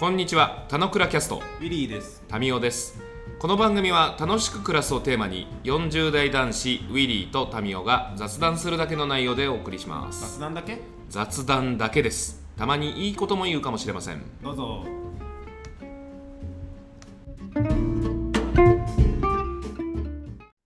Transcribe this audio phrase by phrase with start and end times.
[0.00, 2.24] こんにちは、たのくらキャスト、ウィリーです。
[2.26, 3.02] タミオです。
[3.38, 10.38] この番組は楽しく暮らすをテーマに、40代男子ウィリーとタミオが雑談するだけの内容でお送りします。
[10.38, 10.78] 雑談だけ？
[11.10, 12.42] 雑談だけです。
[12.56, 14.22] たまにいいことも言うかもしれません。
[14.42, 14.86] どうぞ。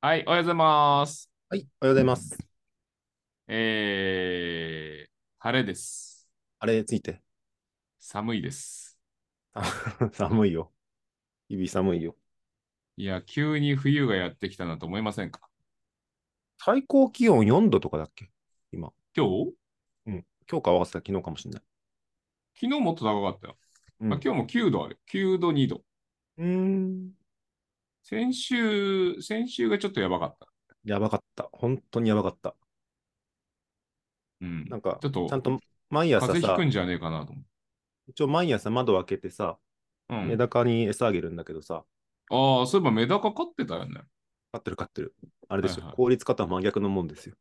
[0.00, 1.28] はい、おはようございます。
[1.48, 2.38] はい、おはようございます。
[3.48, 5.10] えー、
[5.40, 6.28] 晴れです。
[6.60, 7.20] あれついて。
[7.98, 8.83] 寒いです。
[9.54, 9.62] あ
[10.12, 10.72] 寒いよ。
[11.48, 12.16] 日々寒いよ。
[12.96, 15.48] いや、急に冬がやってきたなと思いませんか？
[16.58, 18.30] 最高気温4度とかだっけ？
[18.72, 18.92] 今。
[19.16, 19.54] 今日？
[20.50, 21.62] 今日か合わせた昨日かもしれない。
[22.54, 23.56] 昨日もっと高かったよ。
[24.00, 25.00] うんあ今日も9度ある。
[25.10, 25.82] 9度、2度。
[26.36, 27.12] うーん。
[28.02, 30.48] 先週、先週がちょっとやばかった。
[30.84, 31.48] やばかった。
[31.52, 32.54] 本当にやばかった。
[34.40, 34.64] うん。
[34.66, 35.58] なんか、ちょっとちゃんと
[35.88, 37.42] 毎朝さ風邪ひく、んじゃねえかなと思
[38.08, 39.58] 一応毎朝窓開けてさ、
[40.08, 40.14] う。
[40.14, 41.84] うんメダカに餌あげるんだけどさ、
[42.30, 44.00] ああ、そういえばメダカ飼ってたよね。
[44.52, 45.14] 飼ってる飼ってる。
[45.48, 47.34] あれですよ、はいはい効率化とは真逆のもんですよ。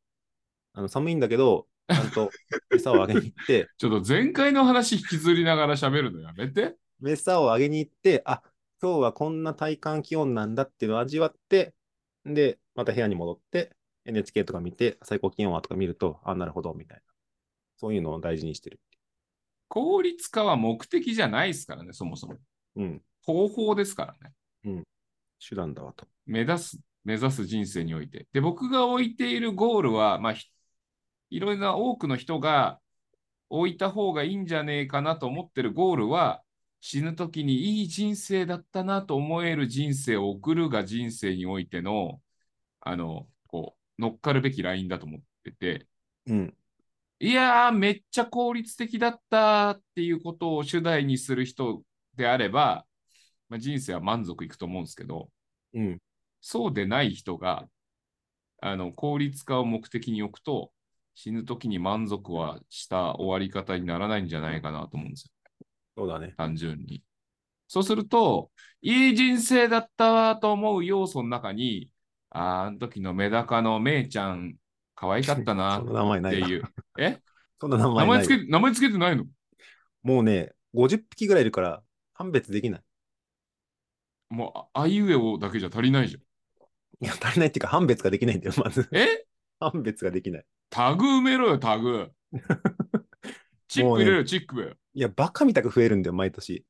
[0.73, 2.31] あの寒いんだけど、 ちゃんと
[2.73, 6.75] 餌をあげに行って、ちょっと前回の話引きずりながら喋るのやめて。
[7.05, 8.41] 餌をあげに行って、あ
[8.81, 11.73] 今日はこんな体感気温なんだっていうのを味わって、
[12.25, 17.03] で、また部屋に戻って、NHK とか見て、最高気温はとか見ると、あ、なるほど、みたいな。
[17.77, 18.79] そういうのを大事にしてる。
[19.73, 22.35] 効率化は目的じゃないですからね、そもそも。
[22.75, 24.35] うん、方法ですからね。
[25.39, 26.05] 手段だわと。
[26.27, 28.27] 目指す、目指す人生において。
[28.33, 30.45] で、僕が置いているゴールは、まあ、ひ
[31.31, 32.79] いろいろな多くの人が
[33.49, 36.43] 置いた方がいいんじゃねえかなと思ってるゴールは、
[36.79, 42.21] 死ぬ時にいい人生だったなと思える人生を送るが人生においての、
[42.79, 45.87] あの、こう、乗っかるべきラインだと思ってて、
[46.27, 46.55] うん、
[47.23, 51.81] いやー、めっちゃ効率的だったっていうことを主題にする人
[52.17, 52.85] であれば、
[53.47, 55.29] まあ、人生は満足いくと思うんですけど、
[55.73, 56.01] うん、
[56.41, 57.69] そうでない人が、
[58.61, 60.73] あの、効率化を目的に置くと、
[61.15, 65.31] 死ぬ時に満足はした終わり方にならないんじゃないかなと思うんですよ。
[65.95, 66.33] そうだね。
[66.35, 67.03] 単純に。
[67.69, 71.89] そうすると、いい人生だったわと思う要素の中に、
[72.31, 74.57] あーあの時のメダカのめいちゃん、
[74.95, 76.61] 可愛かったな名前ない。
[76.99, 77.19] え？
[77.59, 78.07] そんな名名前ない。
[78.07, 79.25] 前つけて、名前つけてないの？
[80.03, 81.83] もうね、50匹ぐらいいるから、
[82.13, 82.81] 判別できない。
[84.29, 86.21] もう、ああいうえおだけじゃ足りないじゃん。
[87.05, 88.87] いや、足りないっていうか、判別ができないんだよ、まず。
[88.91, 89.25] え？
[89.59, 90.45] 判別ができない。
[90.69, 92.11] タグ埋めろよ、タグ。
[93.67, 94.77] チップ入れろよ、チップ。
[94.93, 96.49] いや、バカみたく増えるんだよ、毎年。
[96.49, 96.65] い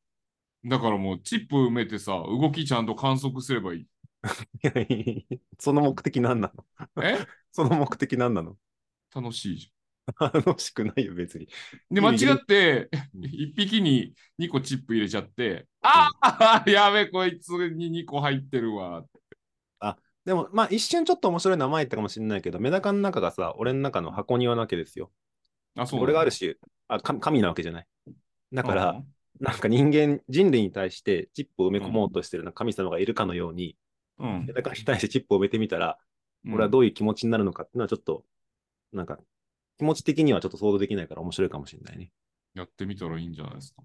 [0.69, 3.87] だからもう、チップ埋めてさ、動きちゃんと観測すればいい。
[4.61, 7.03] や いやいやその目的何なの？
[7.03, 7.27] え？
[7.53, 8.57] その目的何なの？
[9.15, 9.71] 楽しいじ
[10.19, 11.47] 楽しくないよ、別に。
[11.91, 11.95] ゃん。
[11.95, 19.05] で、間違って、うん一匹に2個チップ入れちゃって、ああ、 やべ、こいつに2個入ってるわ。
[20.25, 25.11] でも、まあ、一瞬ちょっと面白い名前言ったかもしれないけど、メダカの中がさ、俺の中の箱庭なわけですよ。
[25.75, 26.55] あ、そう俺がある種、
[26.87, 27.87] あか神なわけじゃない。
[28.53, 29.03] だだから、
[29.39, 33.75] なんか人間、人類に対してチップを埋め込もうとしてるな神様がいるかのように、
[34.19, 34.53] うんメ。
[34.53, 36.12] ダカに対してチップを埋めてみたら、うん
[36.45, 38.23] 俺はどういう気持ちになるのかっていうのはちょっと、
[38.91, 39.17] なんか、
[39.77, 42.11] 気持ち的にはちょっと想像できないから面白いかもしれないね。
[42.53, 43.83] やってみたらいいんじゃないですか。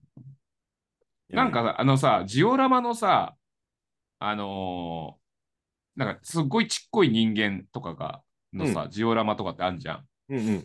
[1.30, 3.36] なん、か、あのさ、ジオラマのさ、
[4.18, 10.08] あのーなんか、すっごいちっこい人間とかが、のさ、ジオラマとかってあんじゃん。
[10.28, 10.64] うんうん。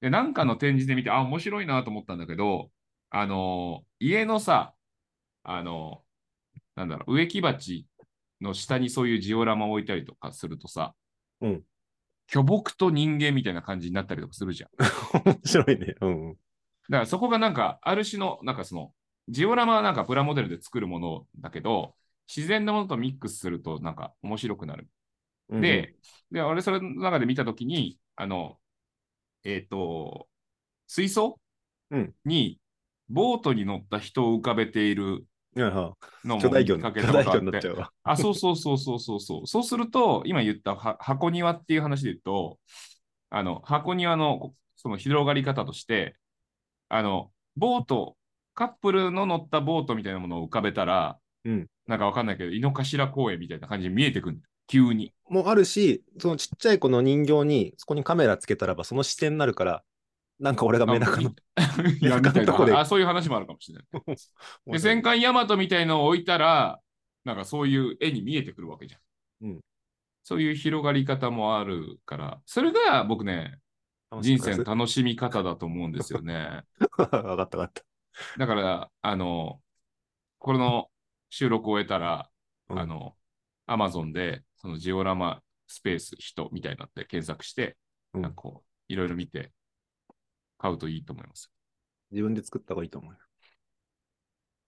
[0.00, 2.70] で、なんかの展示で見て、あ、面白いなと思ったんだけど、
[3.10, 4.74] あのー家のさ、
[5.42, 7.86] あのーなんだろう、植木鉢
[8.40, 10.94] の下にそういうジオラマを置いたりとかするとさ、
[11.42, 11.62] うん
[12.32, 14.70] 巨木と人間みたいな感じになったりとかするじゃん。
[15.28, 15.94] 面白いね。
[16.00, 16.34] うんうん。
[16.34, 18.94] だからそこがなんか、ある種の、なんかその、
[19.28, 21.94] ジオラマはなんかプラモデルで作るものだけど、
[22.34, 24.88] 自然なものとミックスするとなんか面白くなる。
[25.50, 25.94] うんうん、で、
[26.30, 28.58] で、俺それの中で見たときに、あの、
[29.44, 30.26] えっ、と、
[30.86, 31.38] 水槽、
[31.90, 32.58] うんに、
[33.10, 35.94] ボートに乗った人を浮かべているの
[36.24, 37.74] も巨大かけたことあって。
[38.04, 39.46] あ、そうそうそうそうそうそう。
[39.46, 42.58] そうすると、今言ったは箱庭っていう話で言うと、
[43.30, 46.16] あの、箱庭のその広がり方として、
[46.88, 48.16] あの、ボート、
[48.54, 55.12] カップルの乗ったボートみたいなものを浮かべたら、うんなんかわかんないけど、井の頭公園みたいな感じに見えてくる急に。
[55.28, 59.82] もうあるし、そのちっちゃい子の人形に、そこにカメラつけたらば、その視線になるから、
[60.42, 61.30] なんか俺がメダカの。
[62.00, 62.84] いや、みたいとこで？
[62.84, 64.16] そういう話もあるかもしれない。
[64.66, 66.80] で、戦艦ヤマトみたいのを置いたら、
[67.24, 68.98] なんかそういう絵に見えてくるわけじゃ
[69.46, 69.48] ん。
[69.48, 69.60] うん
[70.24, 73.58] そういう広がり方もあるから、それが僕ね、
[74.20, 76.62] 人生の楽しみ方だと思うんですよね。
[76.96, 77.82] わかったわかった。
[78.38, 79.60] だから、あの、
[80.38, 80.90] この
[81.28, 82.30] 収録を終えたら、
[82.68, 83.16] うんあの、
[83.66, 87.76] アマゾンで、そのジオラマスペース人みたいになって検索して、
[88.14, 89.50] うんなんかこう、いろいろ見て、
[90.62, 91.50] 買うといいと思います。
[92.12, 93.18] 自分で作った方がいいと思うよ。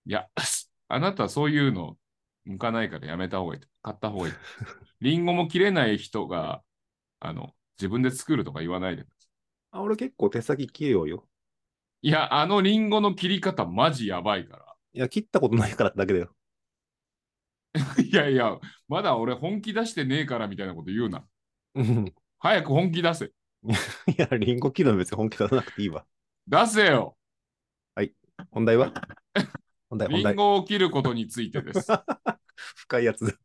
[0.06, 0.29] いや、
[0.88, 1.96] あなたはそういうの
[2.44, 3.61] 向かないからやめた方がいい。
[3.81, 4.35] 買った方がいい。
[5.00, 6.64] リンゴも切れない人が、
[7.20, 9.05] あの、自分で作るとか言わないで
[9.70, 11.29] あ、俺結構手先器用よ。
[12.02, 12.08] い。
[12.08, 14.75] いや、あのリンゴの切り方マジやばいから。
[14.94, 16.35] いや、切ったことないからだけだよ。
[18.02, 18.58] いやいや、
[18.88, 21.25] まだ俺本気出してねえからみたいなこと言うな。
[22.41, 23.32] 早く本気出せ。
[24.16, 26.05] や、リンゴ切るの別に本気出さなくていいわ。
[26.46, 27.16] 出せよ。
[28.50, 28.93] 本題は？
[29.88, 30.32] 本題、本題。
[30.32, 31.87] リンゴを切ることについてです。
[32.76, 33.38] 深いやつ。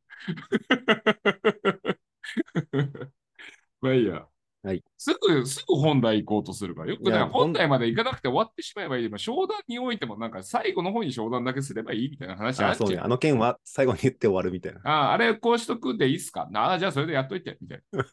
[3.82, 4.26] まあいいや。
[4.62, 6.92] はいすぐ、すぐ本題行こうとするから。
[6.92, 9.10] よくだから本題まで行かなくて終わってしまえばいい。
[9.10, 12.96] まあ商談においてもなんか最後の方に商談だけすればいいみたいな話ああ、そうね。
[12.96, 13.06] るじゃん。
[13.06, 14.82] あの件は最後に言って終わるみたいな。
[14.84, 16.50] ああ、あれこうしとくんでいいっすか？
[16.54, 17.58] ああ、じゃあそれでやっといて。
[17.62, 18.06] みたいな。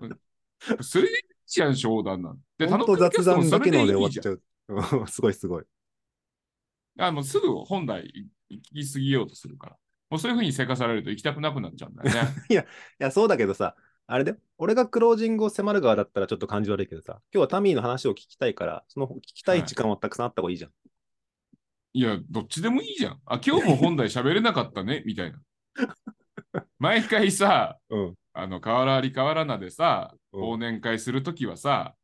[0.00, 0.18] うん
[0.80, 1.21] それでい
[1.56, 2.66] いじゃん、商談なんて。
[2.66, 4.42] で、本当雑談だけので終わっちゃう。
[4.68, 5.64] うんすごいすごい。
[6.98, 8.10] あもうすぐ本題
[8.48, 9.76] 行き過ぎようとするから。
[10.10, 12.32] もうそういうふうにせかされると行きたくなくなっちゃうんだよね。
[12.50, 12.54] い
[12.98, 13.76] や、そうだけどさ、
[14.06, 20.72] あれで、俺がクロージングを迫る側だったらちょっと感じ悪いけどさ、今日はタミーの話を聞きたいから、その聞きたい時間はたくさんあった方がいいじゃん。
[21.94, 23.20] いや、どっちでもいいじゃん。
[23.24, 25.40] あ、今日も本題喋れなかったね、みたいな。
[26.78, 28.14] 毎回さ、うん。
[28.34, 31.94] あの、河原あり河原なでさ、うん忘年会するときはさ、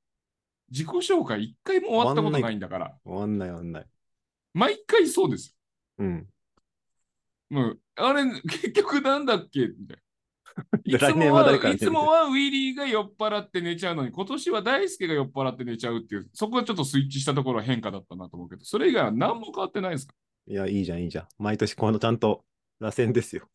[0.71, 3.87] 自己紹介一回も終わったことないんだから、終わんない終わんない。
[4.53, 5.57] 毎回そうです
[5.97, 6.29] うん。
[7.51, 7.59] よ。
[7.63, 9.67] もう、あれ、結局なんだっけ？
[9.69, 10.03] みたいな。
[10.85, 20.15] いでつもはいつもはウィリーが酔っ払って寝ちゃうのに、今年は大輔が酔っ払って寝ちゃうっていう、そこがちょっとスイッチしたところは変化だったなと思うけど、それ以外は何も変わってないですか？
[20.49, 21.29] いや、いいじゃん、いいじゃん。
[21.39, 22.45] 毎年このちゃんと
[22.81, 23.49] 螺旋ですよ。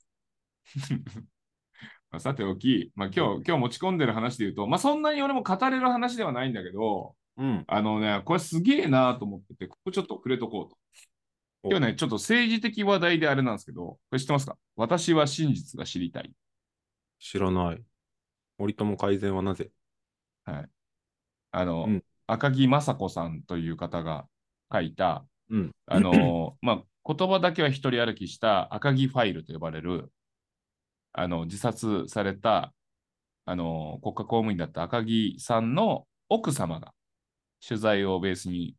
[2.11, 7.63] まあさておき、まあ、今日、今日持ち込んでる話で言うと、まあ、そんなに俺も語れる話ではないんだけど、うん。
[7.67, 10.77] あのね、これすげえなと思ってて、ここちょっと触れとこうと。
[11.63, 14.57] お今日ね、ちょっと政治的話題であれなんですけど、これ知ってますか？
[14.75, 16.31] 私は真実が知りたい。
[17.19, 17.83] 知らない。
[18.59, 19.71] 森友改善はなぜ？
[20.45, 20.69] はい。
[21.51, 24.25] あの、うん赤木雅子さんという方が
[24.71, 25.71] 書いた、うん。
[25.87, 30.09] あの、まあ、言葉だけは一人歩きした赤木ファイルと呼ばれる、
[31.13, 32.73] あの、自殺された、
[33.45, 36.93] あの、国家公務員だった赤木さんの奥様が
[37.65, 38.75] 取材をベースに、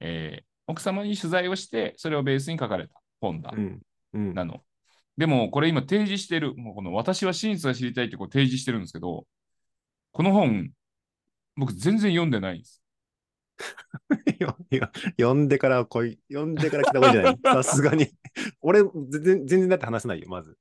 [0.00, 3.82] えー奥様に取材をして、それをベースに書かれた本だ、うん。
[4.14, 4.32] うん。
[4.32, 4.62] なの。
[5.16, 9.26] でも、これ今提示してる、もうこの私は真実が知りたいってこう提示してるんですけど、
[10.12, 10.70] この本、
[11.56, 12.80] 僕全然読んでないんです。
[14.38, 16.18] よよ呼んでから来い。
[16.32, 17.62] 呼んでから来た方がいいんじゃない？
[17.64, 18.06] さすがに。
[18.60, 20.56] 俺、全然、全然だって話せないよ、まず。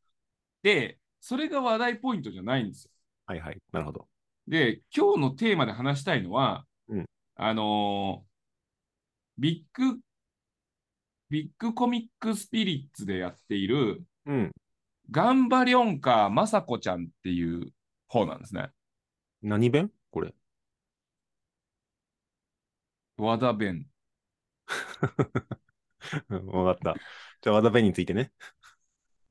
[0.63, 2.91] で、それが話題ポイントじゃないんですよ。
[3.27, 3.61] はいはい。
[3.71, 4.07] なるほど。
[4.47, 8.31] で、今日のテーマで話したいのは、うんあのー
[9.37, 9.99] ビッグ、
[11.29, 14.51] ビッグコミックスピリッツでやっている、うん。
[15.09, 17.71] ガンバリョンカー雅子ちゃんっていう
[18.07, 18.69] 方なんですね。
[19.41, 19.91] 何弁？
[20.11, 20.33] これ。
[23.17, 23.87] 和田弁。
[26.29, 27.01] う んわかった。
[27.41, 28.31] じゃあ、和田弁についてね。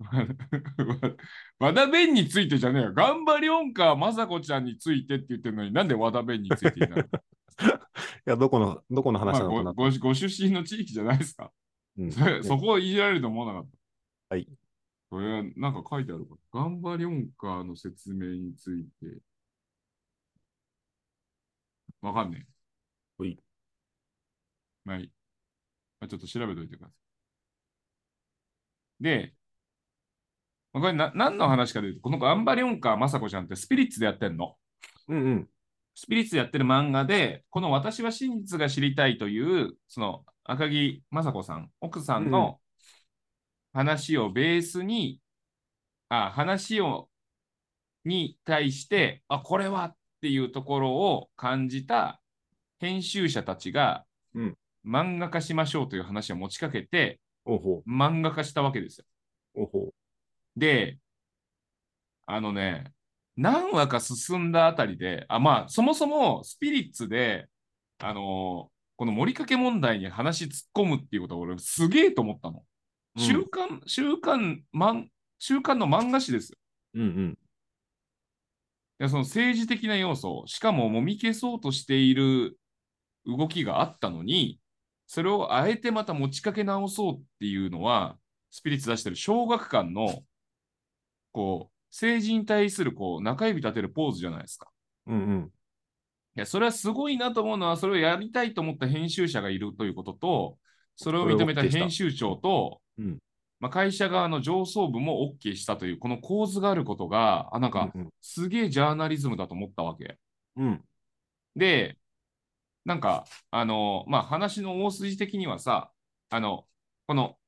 [1.59, 2.95] 和田弁についてじゃねえよ。
[2.95, 7.11] ガンバリョンカー雅子ちゃんについてって言ってるのになんで和田弁についてになる
[8.27, 9.73] いや、どこの、どこのまあ話なのかな？
[9.73, 11.53] ごごご出身の地域じゃないですか。
[11.99, 13.71] うんそこをいじられると思わなかっ
[14.31, 14.35] た？
[14.37, 14.49] はい。
[15.11, 16.37] これ、なんか書いてあるか？
[16.53, 19.21] ガンバリョンカーの説明について。
[22.01, 22.53] わかんねえ。
[23.19, 23.39] ほい。
[24.85, 25.11] まあいい。
[26.01, 26.93] まあ、ちょっと調べといてくださ
[29.01, 29.03] い。
[29.03, 29.40] で、まあ
[30.73, 34.55] これな何の話かというと、このガンバリョンカー雅子ちゃんってスピリッツでやってんの。
[35.09, 35.49] うんうん。
[35.95, 42.61] スピリッツでやってる漫画で、この私は真実が知りたいという、その赤木雅子さん、奥さんの
[43.73, 45.21] 話をベースに、
[46.09, 47.09] あ、話を、
[48.05, 52.21] に対して、あ、これはっていうところを感じた
[52.79, 57.21] 編集者たちが、うん漫画化しましょうという話を持ちかけて、
[57.87, 59.05] 漫画化したわけですよ。
[60.57, 60.99] で、
[62.27, 62.93] あのね、
[63.37, 67.49] 何話か進んだあたりで、あ、まあ、そもそもスピリッツで、
[67.99, 72.63] あのーこの盛りかけ問題に話突っ込むっていうことは俺すげえと思ったの。
[73.17, 75.07] うん週刊、週刊、漫
[75.39, 76.59] 週刊の漫画誌ですよ。
[76.93, 77.01] う。
[77.01, 77.31] うんうん。
[77.31, 77.37] い
[78.99, 82.59] やその政治的な要素、しかももみ消そうとしている
[83.25, 84.61] 動きがあったのに、
[85.07, 88.19] それをあえてまた持ちかけ直そうっていうのは、
[88.51, 90.23] スピリッツ出してる小学館の、
[91.33, 94.71] こう、政治に対するこう中指立てるポーズじゃないですか。
[95.07, 95.53] うんうん。
[96.37, 100.59] いや、それはすごいなと思うのは、それをやりたいと思った編集者がいるということと、
[100.95, 103.19] それを認めた編集長と、うん
[103.59, 110.19] まあ、会社側の上層部も OK したという、この構図があることが、あ、なんか、うんすげえジャーナリズムだと思ったわけ。
[110.57, 110.85] うん。
[111.57, 111.99] で、
[112.85, 115.91] なんか、あの、まあ、話の大筋的にはさ、
[116.31, 116.67] あの、
[117.07, 117.39] この、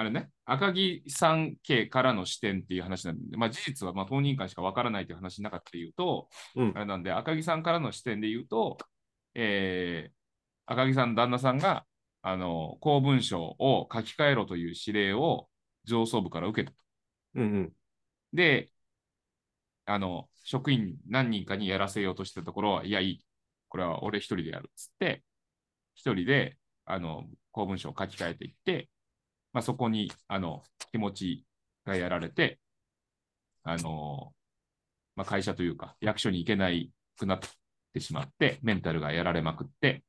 [0.00, 8.78] あれね、赤木さん家からの視点っていう話なんで、まあ、事実はまあ当人間しかわからないという話の中で言うと、うんあれなんで、赤木さんからの視点で言うと、
[9.34, 10.12] えー
[10.64, 11.84] 赤木さんの旦那さんが、
[12.22, 15.48] あの、公文書を書き換えろという指令を
[15.84, 16.82] 上層部から受けたと。
[17.34, 17.72] うんうん。
[18.32, 18.70] で、
[19.84, 23.24] あの、職員何人かにやらせようとしてたところは、いや、いい。
[23.68, 25.24] これは俺一人でやるっつって、
[25.94, 28.88] 一人で、あの、公文書を書き換えていって、
[29.52, 31.46] まあ、そこに、あの、気持ち
[31.84, 32.60] がやられて、
[33.62, 34.34] あの、
[35.16, 37.40] まあ、会社というか、役所に行けないくなっ
[37.92, 40.04] てしまって、メンタルがやられまくって、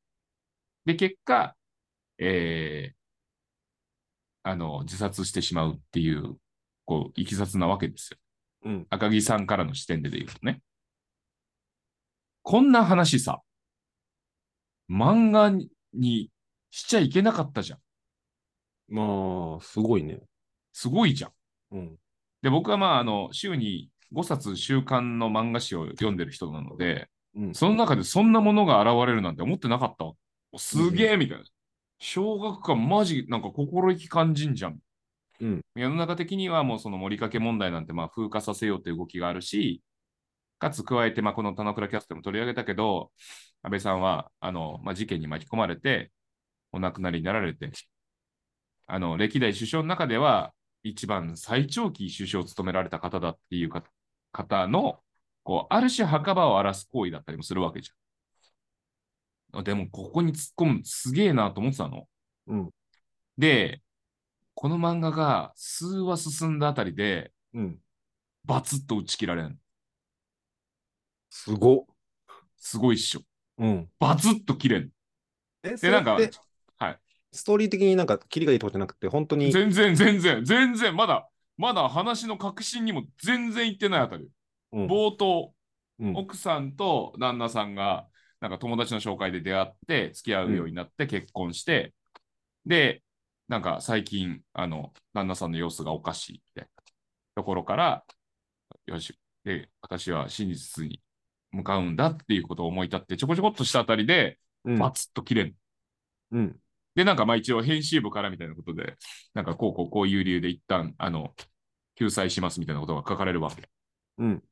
[0.86, 1.56] で、結果、
[2.18, 3.02] えー
[4.44, 6.38] あの、自殺してしまうっていう、
[6.86, 8.18] こう、いきさつなわけですよ。
[8.66, 8.88] うん。
[8.90, 10.62] 赤木さんからの視点でで言うとね。
[12.44, 13.42] こんな話さ、
[14.90, 15.52] 漫画
[15.94, 16.32] に
[16.72, 17.80] しちゃいけなかったじゃん。
[18.92, 20.20] まあ、すごいね。
[20.74, 21.32] すごいじゃん。
[21.72, 21.96] うん。
[22.42, 27.56] で、僕はまあ、あの、週に5冊週刊の漫画誌を読んでる人なので、うん。
[27.56, 30.14] その中でそんなものが現れるなんて思ってなかったわ。
[30.58, 31.44] すげえみたいな。
[32.00, 34.80] 小学館マジなんか心意気感じんじゃん。
[35.40, 35.62] うん。
[35.76, 39.82] 世の中的にはもうその盛りかけ問題なんてまあ風化させようという動きがあるし、
[40.60, 43.12] かつ加えて、まあ、この田之倉キャストでも取り上げたけど、
[43.64, 46.12] 安倍さんはあの、まあ、事件に巻き込まれて、
[46.72, 47.72] お亡くなりになられて、
[48.94, 53.86] あの歴代首相の中では一番最長期首相を務められた方だっていうか
[54.34, 55.00] 方の、
[55.44, 59.64] こうある種墓場を荒らす行為だったりもするわけじゃん。
[59.64, 62.08] でも、ここに突っ込むのすげえなと思ってたの。
[62.48, 62.70] うん。
[63.38, 63.82] で、
[64.56, 67.78] この漫画が数話進んだあたりで、うん。
[68.44, 69.58] バツッと打ち切られん。
[71.30, 71.86] すごっ。
[72.58, 73.22] すごいっしょ。
[73.58, 73.90] うん。
[74.00, 74.90] バツッと切れん。
[75.64, 76.18] え、そで、なんか。
[77.32, 84.28] ストーリー的になんか、キリがいいとかじゃなくて、本当に、全然、全然、全然、まだ、まだ話の核心にも全然いってないあたり。
[84.74, 84.88] うん。
[84.88, 85.54] 冒頭、
[86.00, 86.16] うん。
[86.16, 88.08] 奥さんと旦那さんが、
[88.40, 91.94] なんか友達の紹介で出会って、付き合うようになって結婚して、
[92.66, 93.04] で、
[93.48, 96.84] なんか最近、あの、旦那さんの様子がおかしいみたいな
[97.36, 98.04] ところから、
[98.88, 101.02] よし、で、私は真実に
[101.52, 104.80] 向かうんだっていうことを思い立って、ちょこちょこっとしたあたりで、うん。
[104.80, 105.56] バツッと切れん。
[106.32, 106.61] うん。
[106.96, 108.98] で、なんかまあ一応編集部からみたいなことで、
[109.34, 111.34] なんかこうこうこういう理由で一旦、あの、
[111.96, 113.70] 救済しますみたいなことが書かれるわけ。
[114.18, 114.44] うん。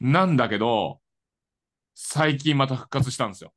[0.00, 1.00] なんだけど、
[1.94, 3.52] 最近また復活したんですよ。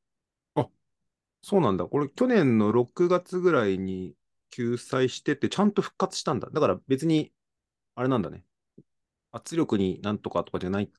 [1.41, 1.85] そうなんだ。
[1.85, 4.15] これ、去年の6月ぐらいに
[4.49, 6.49] 救済してて、ちゃんと復活したんだ。
[6.51, 7.31] だから別に、
[7.95, 8.43] あれなんだね。
[9.31, 10.91] 圧力になんとかとかじゃないんじ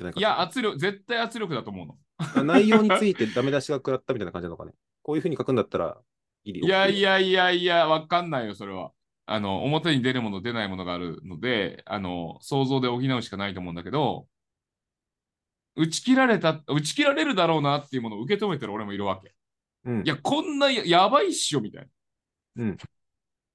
[0.00, 1.96] ゃないかいや、圧力、絶対圧力だと思うの。
[2.18, 2.44] 力。
[2.44, 4.72] 内容についてダメ出しが食らったみたいな感じなのかね。
[5.02, 5.98] こういうふうに書くんだったら、
[6.44, 7.18] いやいや。
[7.18, 8.92] やいやいや、わかんないよ、それは。
[9.26, 14.28] あの、表に出るもの、出ないものがあるので、あの、想像で補うしかないと思うんだけど、
[15.76, 19.34] 打ち切られた、打ち切られるだろうなっていうものを受け止めてる俺もいるわけ。
[19.84, 20.08] うんい。
[20.08, 21.88] や、こんなややばいっしょ、みたい
[22.56, 22.64] な。
[22.64, 22.76] うん。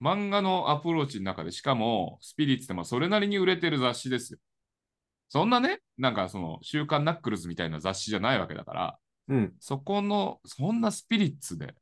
[0.01, 4.39] 漫画のアプローチの中で、しかも、スピリッツってまあそれなりに売れてる雑誌ですよ。
[5.29, 9.53] そんなね、なんかその、週刊ナックルズみたいな雑誌じゃないわけだから、うん。
[9.59, 11.75] そこの、そんなスピリッツで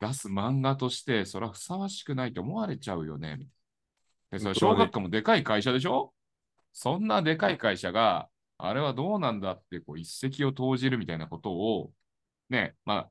[0.00, 3.36] 出す漫画として、それはふさわしくないと思われちゃうよね。
[3.38, 3.50] みたい
[4.32, 6.12] なで、それ小学校もでかい会社でしょ？
[6.72, 8.28] そんなでかい会社が、
[8.58, 11.92] あれはどうなんだって、こう、一石を投じるみたいなことを、
[12.50, 13.10] ね、まあ、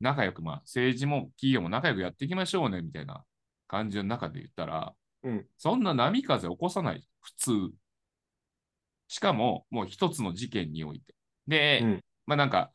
[0.00, 3.24] 仲良く、まあ、政治も企業も仲良くやっていきましょうね、みたいな
[3.68, 5.46] 感じの中で言ったら、うん。
[5.56, 7.52] そんな波風起こさない、普通。
[9.08, 11.14] しかも、もう一つの事件において。
[11.46, 12.70] で、うんまあなんか、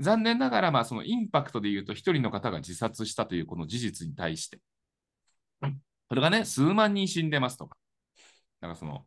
[0.00, 4.58] 残念ながら、まあそのインパクトで言うと、一人の方が自殺したというこの事実に対して、
[6.08, 7.76] それがね、数万人死んでますとか、
[8.60, 9.06] なんかその、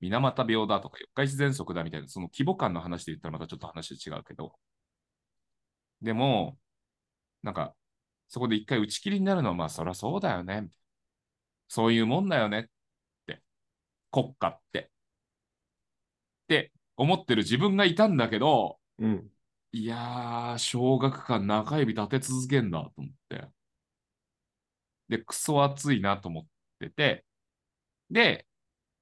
[0.00, 4.54] 水俣病だとか、四日市喘息だみたいな、その規模感の話で言ったらまたちょっと話違うけど、
[6.00, 6.58] でも、
[7.42, 7.74] なんか、
[8.28, 10.68] そこで一回打ち切りになるのは、まあそりゃそうだよね。
[11.68, 12.64] そういうもんだよねっ
[13.26, 13.42] て、
[14.10, 14.90] 国家って。
[16.44, 19.30] って思ってる自分がいたんだけど、うん。
[19.72, 23.48] いやー、小学館中指立て続けんだと思って。
[25.08, 26.44] で、クソ熱いなと思っ
[26.86, 27.24] ってて、
[28.10, 28.46] で、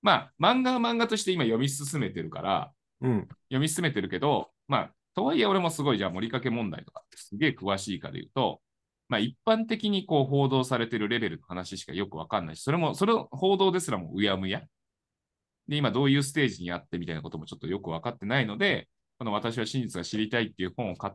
[0.03, 2.73] まあ、漫画は漫画として今読み進めてるから、
[3.03, 3.29] うん。
[3.49, 8.61] 読み進めてるけど、まあ、とはいえ俺もすごい、じゃあ、盛りかけ問題とかってすげえ詳しいかで言うと、
[9.09, 14.63] まあ、一般的にこう報道されてるレベルの話しかよくわかんないし、それも、それを報道ですらもうやむや。
[15.69, 18.89] で、今どういうステージにあってみたいなこともちょっとよくわかってないので、
[19.21, 21.15] この私は真実が知りたいっていう本を買っ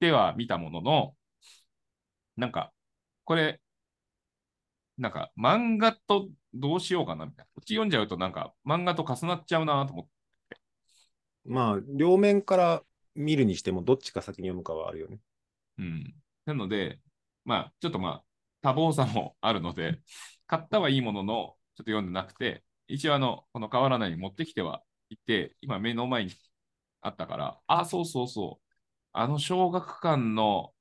[0.00, 1.14] ては見たものの、
[2.38, 2.72] なんか、
[3.24, 3.60] これ、
[4.96, 7.48] なんか漫画とどうしようかなみたいな。
[7.54, 10.10] こっち読んじゃうとなんか漫画と重なっちゃうなと思って。
[11.44, 12.82] まあ、両面から
[13.14, 15.18] 見るにしても、どっちか先に読むかはあるよね。
[15.78, 16.14] うん。
[16.46, 17.00] なので、
[17.44, 18.24] まあ、ちょっとまあ、
[18.62, 20.00] 多忙さもあるので、
[20.46, 26.30] 買ったはいいものの、ちょっと読んでなくて、一応あの、この変わらないに持ってきてはいて、今目の前に
[27.06, 28.64] あったから、あ、そうそうそう。
[29.12, 30.74] あの小学館の、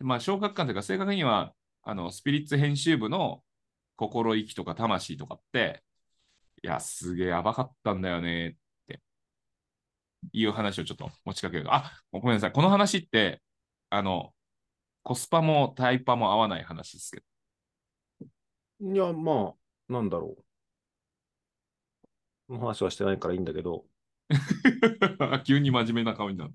[0.00, 3.42] まあ小学館というか正確には、あの、スピリッツ編集部の
[3.96, 5.82] 心意気とか魂とかって、
[6.62, 8.54] いや、すげえやばかったんだよねっ
[8.88, 9.00] て
[10.32, 12.52] いう話をちょっと持ちかけると、あ、ごめんなさい。
[12.52, 13.42] この話って、
[13.90, 14.32] あの、
[15.02, 17.22] コスパもタイパも合わない話ですけ
[18.80, 18.94] ど。
[18.94, 19.54] いや、ま
[19.88, 20.36] あ、なんだろ
[22.48, 22.58] う。
[22.58, 23.84] 話はしてないからいいんだけど。
[25.44, 26.54] 急に真面目な顔になる。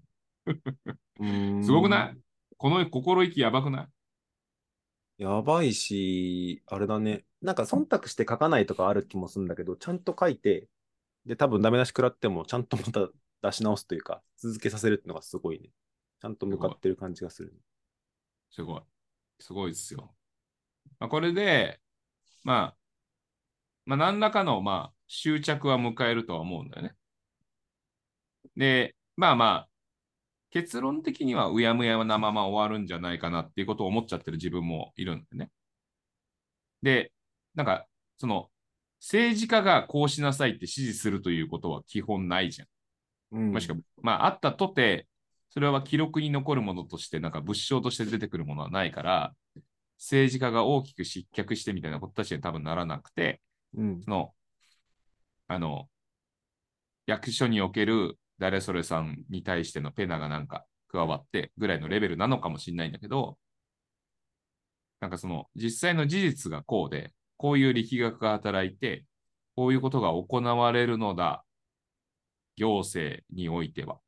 [1.64, 2.18] すごくない？
[2.58, 5.24] この心意気やばくない？
[5.24, 7.26] やばいし、あれだね。
[7.42, 10.68] なんか忖度して書かないとかある気もするんだけど、ちゃんと書いて、
[11.26, 13.08] で、多分ダメ出し食らっても、ちゃんとまた
[13.42, 15.70] 出し直すというか、続けさせるっていうのがすごいね。
[16.22, 17.54] ちゃんと向かってる感じがする。
[18.52, 18.82] すごい。
[19.40, 20.16] すごいですよ。
[21.00, 21.80] まあ、これで、
[22.44, 22.78] まあ、
[23.86, 26.96] まあ、何らかの、まあ、終着は迎えるとは思うんだよね。
[28.58, 29.70] で、まあまあ、
[30.52, 35.52] 結論的にはうやむやなまま終わるんじゃないかなっていうことを思っちゃってる自分もいるんだよね。
[36.82, 37.12] で、
[37.56, 37.88] なんか、
[38.18, 38.50] その、
[39.00, 42.68] 政治家がこうしなさいって指示するということは基本ないじゃん。
[43.32, 43.52] うん。
[43.52, 45.08] もしくは、まあ、あったとて、
[45.50, 49.36] それは記録に残るものとして、なんか物証として出てくるものはないから、
[49.98, 53.42] 政治家が大きく失脚してみたいなことたちに多分ならなくて、
[53.76, 54.02] うん。
[54.02, 54.34] その、
[55.48, 55.90] あの、
[57.06, 63.38] 役所における誰それさんに対してのペナがなんか加わってぐらいのレベルなのかもしれないんだけど、
[65.00, 69.06] なんかその実際の事実がこうで、こういう力学が働いて、
[69.56, 71.44] こういうことが行われるのだ、
[72.56, 73.96] 行政においては。
[73.96, 74.00] っ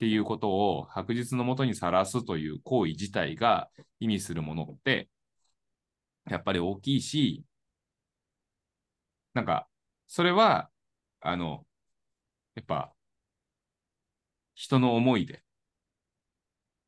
[0.00, 5.08] ていうことを白日のもとにさらすという行為自体が意味するものって、
[6.28, 7.44] やっぱり大きいし、
[9.34, 9.68] なんか、
[10.08, 10.70] それは、
[11.20, 11.66] あの、
[12.54, 12.92] やっぱ、
[14.62, 15.42] 人の思いで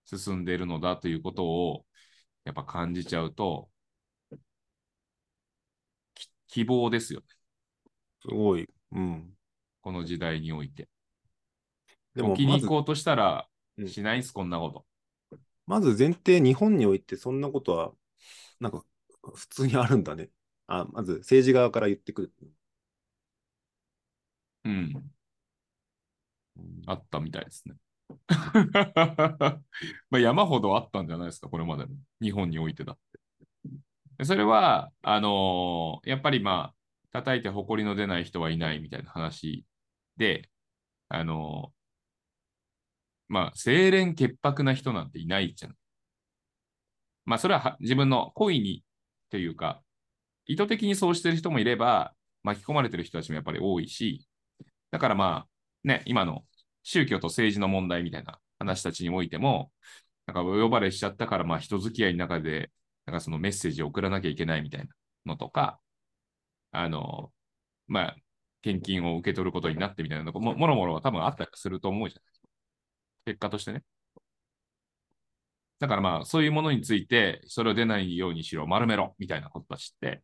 [0.04, 1.84] 進んでいるのだということを、
[2.44, 3.68] やっぱ感じちゃうと、
[6.14, 7.26] き希望ですよね。
[8.22, 8.68] すごい。
[8.92, 9.36] うん。
[9.80, 10.88] この時代において。
[12.14, 14.86] でも、置きに行こうとしたらうん、しないんす、こんなこ
[15.32, 15.38] と。
[15.66, 17.92] まず前提、日本においてそんなことは、
[18.60, 18.84] なんか、
[19.34, 20.30] 普通にあるんだね。
[20.68, 22.32] あ、まず政治側から言ってくる。
[24.62, 25.13] うん。
[26.86, 27.74] あったみたいですね。
[30.10, 31.96] まあ山ほどあったんじゃないですか、これまでも。
[32.20, 32.98] 日本においてだっ
[34.18, 34.24] て。
[34.24, 36.74] それは、あのーやっぱりまあ、
[37.12, 39.64] 叩いて誇りの出ない人はいないみたいな話
[40.16, 40.50] で、
[41.08, 41.84] あのー
[43.28, 45.76] まあ、清廉潔白な人なんていないじゃん。
[47.24, 48.84] まあ、それはは自分の故意に
[49.30, 49.82] というか、
[50.46, 54.26] 意図的にそうしてる人もいれば、巻き込まれてる人たちもやっぱり多いし、
[54.90, 55.48] だからまあ、
[55.84, 56.44] ね、今の
[56.82, 59.72] 宗教と政治の問題みたいな話たちにおいても、
[60.26, 62.70] なんか呼ばれしちゃったから、まあ人付き合いの中で、
[63.06, 64.88] なんかそのメッセージを送らなきゃいけないみたいな
[65.26, 65.80] のとか、
[66.72, 67.32] あの、
[67.88, 68.16] まあ、
[68.62, 72.48] 献金を受け取ることになってみたいなのも、もろもろは多分あったりすると思うじゃないですか。
[73.26, 73.84] 結果としてね。
[75.78, 80.22] だからまあ、そういうものについて、それを出ないようにしろ、丸めろ、みたいなことたちって、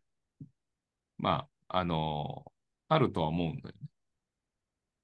[1.19, 2.53] まあ、あの
[2.89, 3.89] あるとは思うんだよね。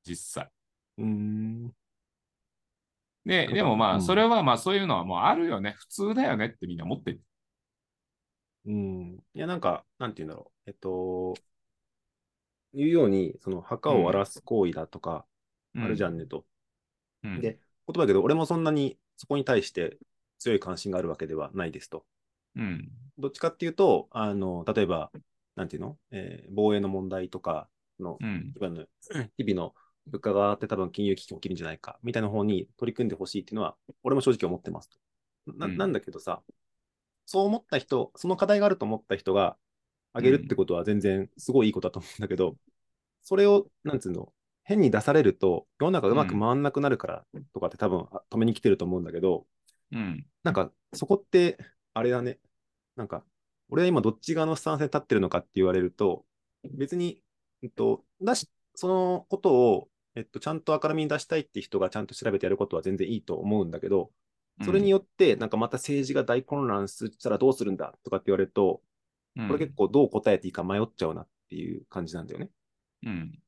[0.06, 0.50] 実際。
[0.98, 1.72] うーん。
[3.24, 5.72] で、でもまあ、うんそれはまあ、そういうのはもうあるよね。
[5.78, 7.20] 普通だよねってみんな思ってる。
[8.66, 9.14] うん。
[9.34, 10.70] いや、なんか、なんて言うんだろう。
[10.70, 11.34] えっと、
[12.74, 15.24] いうように、その墓を荒らす行為だとか、
[15.76, 16.44] あるじゃんねと。
[17.24, 17.40] うん。
[17.40, 19.98] で、言葉だけど、俺もそんなにそこに対して
[20.38, 22.04] 強い関心があるわけではないですと。
[22.56, 22.88] うん。
[23.18, 25.10] どっちかっていうと、あの、例えば、
[25.54, 28.52] なんていうの、えー防衛の問題とかの、うん。
[28.54, 28.86] 日々の
[29.36, 29.74] 日々の
[30.06, 34.98] 物価が上がって多分金融危機起きるんじゃないか、みたいな方に取り組んでほしいっていうのは、俺も正直思ってますと。
[35.52, 36.42] なうんなんだけどさ、
[37.24, 39.56] そう思った人、その課題があると思った人が、
[40.14, 42.56] 上げるってことは全然すごいいいことだと思うんだけど、
[43.22, 44.32] それを、なんつうの、
[44.64, 49.46] 変に出されると、世の中うまく回んなくなるからとかって多分あ止めに来てると思うんだけど、
[49.92, 50.26] うん。
[50.42, 51.58] なんかそこって、
[51.92, 52.38] あれだね、
[52.96, 53.24] なんか、
[53.68, 56.24] 俺は今どっち側のスタンスに立ってるのかって言われると、
[56.74, 57.22] 別に、
[57.62, 64.10] えっと、だし、そのことを、えっと、ちゃんと明るみに出したいって人がちゃんと調べてやることは全然いいと思うんだけど、
[64.64, 68.80] それによって、なんかまた政治が大混乱したらどうするんだとかって言われると、
[69.36, 72.48] うん、これ結構どう答えていいか迷っちゃうなっていう感じなんだよね。
[73.04, 73.38] うん。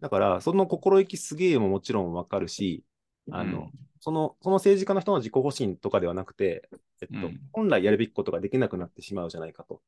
[0.00, 2.84] だから、その心意気すげえももちろんわかるし、
[3.32, 6.68] あの、うんその、その政治家の人の自己保身とかではなくて、
[7.02, 9.80] えっと、うん本来やるべきことができなくなってしまうじゃないかと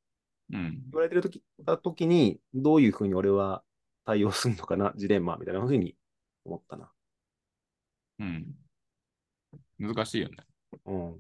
[0.53, 0.83] うん。
[0.91, 3.63] 言われてるとき、たときに、どういうふうに俺は
[4.09, 5.95] 対応するのかな、ジレンマみたいなふうに
[6.47, 6.91] 思ったな。
[8.21, 8.55] うん。
[9.79, 10.37] 難しいよね。
[10.87, 11.17] うん。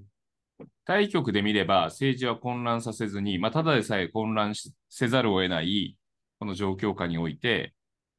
[0.86, 5.98] 対局で見れば政治は混乱させずに、まあ、ただでさえ混乱しせざるを得ない
[6.38, 7.74] この状況下において、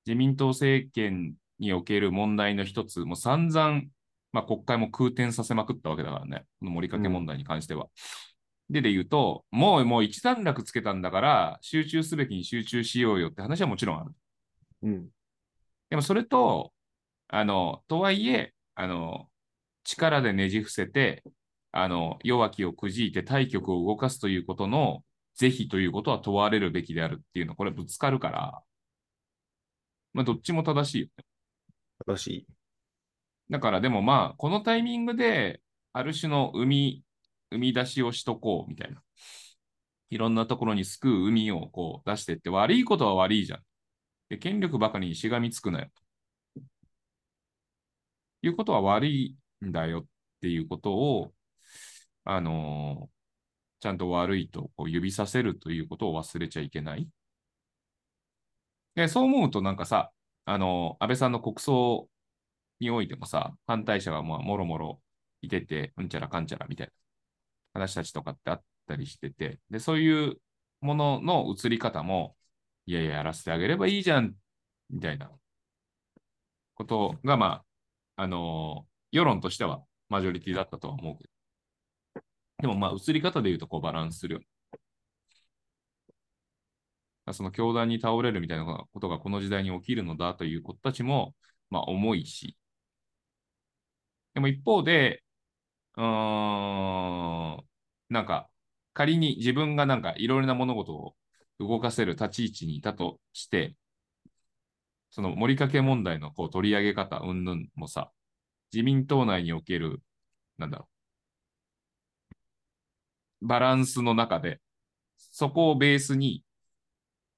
[0.06, 3.82] 自民党政権における問題の一つ、もう散々、
[4.32, 7.88] まあ、国会も空転させまくったわけだからね、この盛りかけ問題に関しては。
[8.70, 14.12] で、で言うと、もうもう一段落つけたんだから、集中すべきに集中しようよって話はもちろんある。
[14.84, 15.10] うん。
[15.90, 16.74] でもそれと、
[17.28, 19.30] あの、とはいえ、あの、
[19.84, 21.24] 力でねじ伏せて、
[21.72, 25.04] あの、弱きをくじいて対局を動かすということの
[25.36, 28.64] 是非ということは問われるべきであるっていうのは、これぶつかるから、
[30.14, 31.26] まあ、どっちも正しいよね。
[32.08, 32.48] 正しい。
[33.50, 35.62] だからでもまあ、このタイミングで、
[35.94, 37.04] ある種の生み、
[37.52, 39.02] 生み出しをしとこうみたいな。
[40.12, 43.62] いろんなところに救う海をこう出してって、悪いことは悪いじゃん。
[44.30, 45.90] で、権力ばかりにしがみつくなよ。
[48.42, 50.06] いうことは悪いんだよっ
[50.42, 51.34] ていうことを、
[52.26, 53.20] あのー
[53.82, 57.08] ちゃんと悪いとこう指させるということを忘れちゃいけない。
[58.96, 60.12] で、そう思うとなんかさ、
[60.46, 62.10] あのー安倍さんの国葬
[62.80, 65.02] においてもさ、反対者がまあもろもろ
[65.42, 66.94] いてて、うんちゃらかんちゃらみたいな
[67.74, 70.42] 話たちとかってあったりしてて、で、そういう
[70.82, 72.36] ものの映り方も、
[72.90, 74.36] いやいや、やらせてあげればいいじゃん、
[74.90, 75.32] みたいな
[76.76, 77.64] ことが、ま
[78.16, 81.30] あ、あのー世論としてはマジョリティだったとは思うけど。
[82.62, 84.46] でもまあ、映り方で言うとこうバランスするよね。
[87.34, 91.36] その教団に倒れるみたいなことがこの時代に起きるのだということたちも、
[91.70, 92.58] まあ、重いし。
[94.34, 95.24] でも一方で、
[95.98, 97.66] うーん、
[98.10, 98.50] なんか、
[98.94, 101.16] 仮に自分がなんかいろいろな物事を
[101.60, 103.76] 動かせる立ち位置にいたとして、
[105.12, 108.12] その盛りかけ問題のこう取り上げ方、うんぬんもさ、
[108.72, 110.02] 自民党内における、
[110.58, 110.88] なんだろ
[113.42, 114.62] う、バランスの中で、
[115.18, 116.44] そこをベースに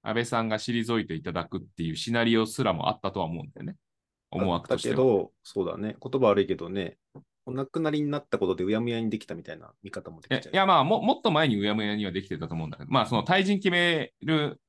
[0.04, 3.76] 安倍さんが退いていただくっていうシナリオすらもあったとは思うんだよね。
[4.32, 4.90] 思惑として。
[4.90, 5.96] だけど、そうだね。
[6.02, 6.98] 言葉悪いけどね、
[7.52, 10.54] お亡くなりになったことでうやむやにできたみたいな見方もできちゃう。
[10.54, 14.60] いや、まあも、もっと前にうやむやにはできてたと思うんだけど、まあ、その退陣決める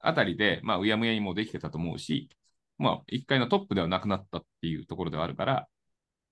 [0.00, 2.28] あたりで、まあ、うやむやにもできてたと思うし、
[2.78, 5.68] まあ、一回のトップではなくなったっていうところではあるから、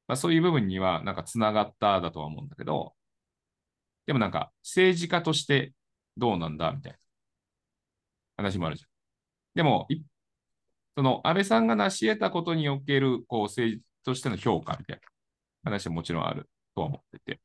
[0.08, 2.94] まあ、そういう部分には、なんか、つながっただとは思うんだけど、
[4.06, 5.72] でもなんか、政治家として
[6.16, 6.98] どうなんだみたいな
[8.36, 8.88] 話もあるじゃん。
[9.54, 9.86] でも、
[10.96, 15.11] その、安倍さんが成し得たことにおける、こう、政治としての評価みたいな
[15.64, 17.40] 話はもちろんあるとは思ってて。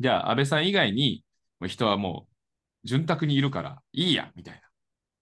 [0.00, 1.24] じゃあ、安倍さん以外に、
[1.66, 2.28] 人はも
[2.84, 4.60] う、潤沢にいるから、いいや、みたいな。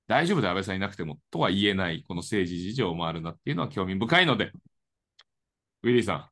[0.06, 4.52] 大丈夫で安倍さんいなくても、とは言えない、この政治事情もあるなっていうのは興味深いので、
[5.82, 6.30] ウィリーさん、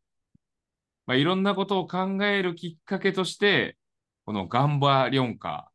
[1.07, 3.77] まあ、いろんなことを考えるきっかけとして、
[4.25, 5.71] このガンバリョンカ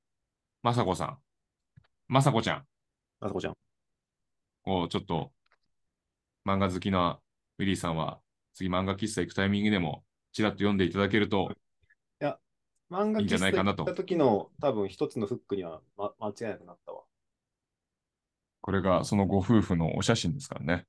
[0.64, 1.20] ー、雅子さん、
[2.14, 2.68] 雅子ちゃん
[3.20, 3.56] あそこちゃん。
[4.66, 5.32] をちょっと、
[6.46, 7.20] 漫画好きな
[7.58, 8.20] ウィリーさんは、
[8.58, 11.52] 次漫画喫茶行くタイミングでも、ちらっと読んでいただけると、
[12.90, 17.04] 漫画いいんじゃないかなと喫茶行った時の多分一つのフックには、ま、間違いなくなったわ。
[18.62, 20.88] これがそのご夫婦のお写真ですからね。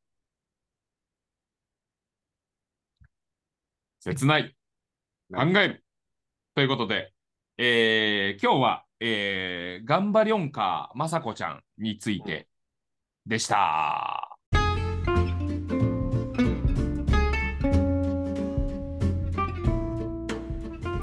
[4.00, 4.57] 切ない。
[5.31, 5.85] 考える。
[6.54, 7.12] ということで、
[7.59, 12.48] えー今日は、えー、ガンバリョンカー雅子ちゃんについて
[13.26, 14.27] でした。